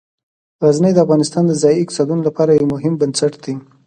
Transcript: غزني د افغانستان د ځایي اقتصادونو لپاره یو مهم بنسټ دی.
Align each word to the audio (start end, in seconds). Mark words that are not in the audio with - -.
غزني 0.63 0.91
د 0.93 0.97
افغانستان 1.05 1.43
د 1.47 1.53
ځایي 1.61 1.77
اقتصادونو 1.81 2.21
لپاره 2.29 2.51
یو 2.59 2.71
مهم 2.75 2.93
بنسټ 3.01 3.33
دی. 3.43 3.55